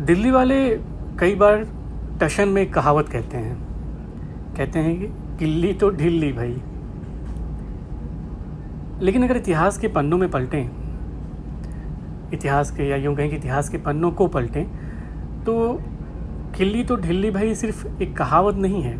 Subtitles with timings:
[0.00, 0.76] दिल्ली वाले
[1.18, 1.66] कई बार
[2.20, 3.56] टशन में कहावत कहते हैं।
[4.56, 5.06] कहते हैं कि
[5.38, 6.62] किल्ली तो ढिल्ली भाई।
[9.02, 10.70] लेकिन अगर इतिहास के पन्नों में पलटें,
[12.32, 14.64] इतिहास के या यूँ कहें कि इतिहास के पन्नों को पलटें
[15.44, 15.82] तो
[16.56, 18.98] किल्ली तो ढिल्ली भाई सिर्फ़ एक कहावत नहीं है।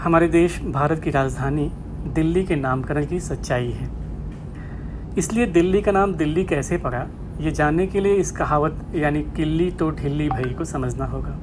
[0.00, 1.72] हमारे देश, भारत की राजधानी
[2.06, 3.90] दिल्ली के नामकरण की सच्चाई है।
[5.18, 7.06] इसलिए दिल्ली का नाम दिल्ली कैसे पड़ा?
[7.40, 11.38] ये जानने के लिए इस कहावत, यानी किल्ली तो ढिल्ली भई को समझना होगा।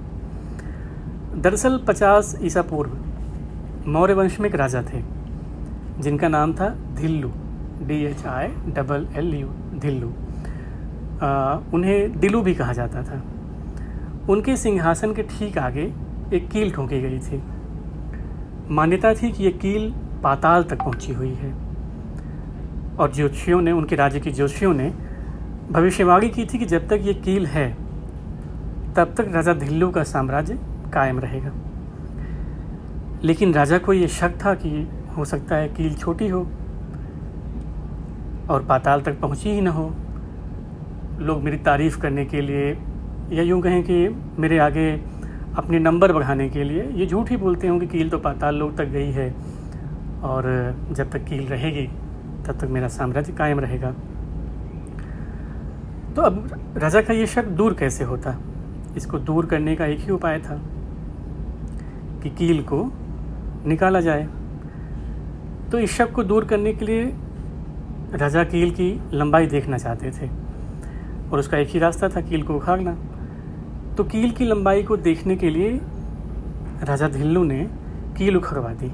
[1.35, 2.97] दरअसल 50 ईसा पूर्व
[3.87, 5.01] मौर्य वंश में एक राजा थे,
[5.99, 7.31] जिनका नाम था Dhillu
[7.87, 9.47] D H I double L U
[9.79, 10.07] Dhillu
[11.73, 13.21] उन्हें दिलू भी कहा जाता था।
[14.29, 15.91] उनके सिंहासन के ठीक आगे
[16.33, 17.41] एक कील ठोंकी गई थी।
[18.69, 19.91] मान्यता थी कि यह कील
[20.23, 21.53] पाताल तक पहुँची हुई है।
[22.97, 24.91] और ज्योतिषियों ने, उनके राज्य के ज्योतिषियों ने
[25.71, 27.69] भविष्यवाणी की थी कि जब तक ये कील है,
[28.95, 30.57] तब तक राजा धिल्लू का साम्राज्य
[30.93, 31.51] कायम रहेगा।
[33.23, 34.69] लेकिन राजा को ये शक था कि
[35.17, 36.39] हो सकता है कील छोटी हो
[38.49, 39.93] और पाताल तक पहुँची ही ना हो।
[41.19, 42.77] लोग मेरी तारीफ़ करने के लिए
[43.31, 44.07] या यूँ कहें कि
[44.39, 44.91] मेरे आगे
[45.57, 48.77] अपने नंबर बढ़ाने के लिए ये झूठ ही बोलते हों कि कील तो पाताल लोग
[48.77, 49.33] तक गई है
[50.23, 50.43] और
[50.91, 51.87] जब तक कील रहेगी,
[52.47, 53.93] तब तक मेरा साम्राज्य कायम रहेगा।
[56.15, 58.35] तो अब राजा का ये शक दूर कैसे होता?
[58.97, 60.55] इसको दूर करने का एक ही उपाय था
[62.23, 62.83] कि कील को
[63.65, 64.27] निकाला जाए।
[65.71, 67.03] तो इस शक को दूर करने के लिए
[68.13, 70.29] राजा कील की लंबाई देखना चाहते थे
[71.31, 72.95] और उसका एक ही रास्ता था कील को उखाड़ना।
[73.97, 75.69] तो कील की लंबाई को देखने के लिए
[76.83, 77.63] राजा धिल्लू ने
[78.17, 78.91] कील उखड़वा दी।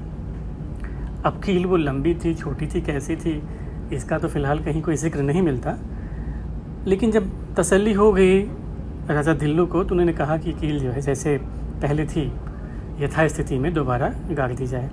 [1.24, 3.42] अब कील वो लंबी थी, छोटी थी, कैसी थी,
[3.92, 5.76] इसका तो फ़िलहाल कहीं कोई ज़िक्र नहीं मिलता।
[6.86, 8.42] लेकिन जब तसल्ली हो गई
[9.10, 11.38] राजा दिल्लू को तो उन्होंने कहा कि कील जो है, जैसे
[11.82, 12.32] पहले थी,
[13.00, 14.90] यथास्थिति में दोबारा गाड़ दी जाए।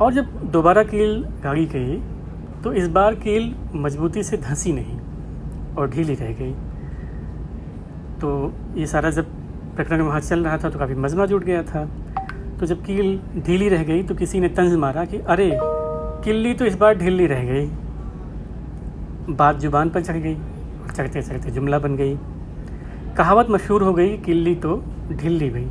[0.00, 2.02] और जब दोबारा कील गाड़ी गई
[2.62, 4.98] तो इस बार कील मजबूती से धंसी नहीं
[5.74, 6.52] और ढीली रह गई।
[8.20, 9.26] तो ये सारा जब
[9.76, 11.88] प्रकरण वहाँ चल रहा था तो काफ़ी मजमा जुट गया था।
[12.60, 15.50] तो जब कील ढीली रह गई तो किसी ने तंज मारा कि, अरे,
[16.24, 17.66] किल्ली तो इस बार ढीली रह गई।
[19.30, 20.36] बात ज़ुबान पर चढ़ गई।
[20.86, 22.16] चढ़ते चढ़ते जुमला बन गई।
[23.16, 25.66] कहावत मशहूर हो गई, किल्ली तो ढिल्ली गई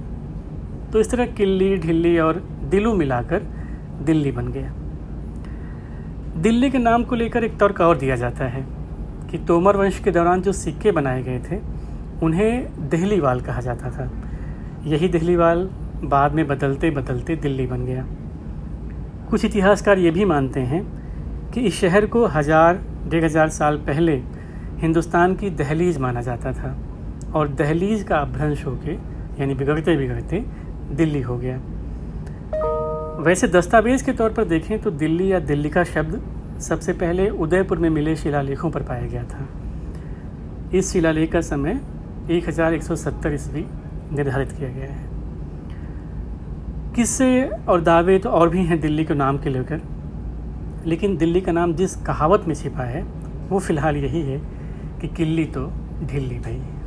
[0.91, 3.43] तो इस तरह किल्ली, ढिल्ली और दिलू मिलाकर
[4.01, 4.73] दिल्ली बन गया।
[6.41, 8.65] दिल्ली के नाम को लेकर एक तर्क और दिया जाता है
[9.31, 11.59] कि तोमर वंश के दौरान जो सिक्के बनाए गए थे,
[12.23, 14.09] उन्हें दहलीवाल कहा जाता था।
[14.85, 15.69] यही दहलीवाल
[16.05, 18.05] बाद में बदलते बदलते दिल्ली बन गया।
[19.29, 20.83] कुछ इतिहासकार ये भी मानते हैं
[21.51, 24.15] कि इस शहर को हज़ार, डेढ़ हज़ार साल पहले
[24.83, 26.75] हिंदुस्तान की दहलीज माना जाता था
[27.35, 28.93] और दहलीज का अभ्रंश होके,
[29.39, 30.39] यानी बिगड़ते बिगड़ते,
[30.91, 31.57] दिल्ली हो गया।
[33.19, 36.21] वैसे दस्तावेज़ के तौर पर देखें तो दिल्ली या दिल्ली का शब्द
[36.61, 39.47] सबसे पहले उदयपुर में मिले शिलालेखों पर पाया गया था।
[40.77, 41.79] इस शिलालेख का समय
[42.31, 43.65] 1170 ईस्वी
[44.11, 45.11] निर्धारित किया गया है।
[46.95, 49.81] किस्से और दावे तो और भी हैं दिल्ली के नाम के लेकर,
[50.85, 53.03] लेकिन दिल्ली का नाम जिस कहावत में छिपा है,
[53.49, 54.41] वो फ़िलहाल यही है
[55.03, 55.61] कि किल्ली तो
[56.03, 56.82] ढिल्ली भाई।